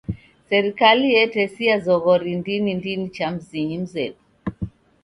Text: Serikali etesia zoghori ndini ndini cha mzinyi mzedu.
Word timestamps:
Serikali 0.49 1.07
etesia 1.23 1.75
zoghori 1.85 2.33
ndini 2.39 2.71
ndini 2.79 3.07
cha 3.15 3.27
mzinyi 3.31 3.77
mzedu. 3.83 4.19